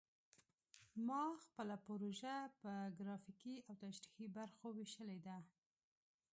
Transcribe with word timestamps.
ما 1.07 1.23
خپله 1.43 1.75
پروژه 1.87 2.33
په 2.61 2.71
ګرافیکي 2.99 3.55
او 3.67 3.73
تشریحي 3.83 4.27
برخو 4.37 4.67
ویشلې 4.77 5.19
ده 5.27 5.37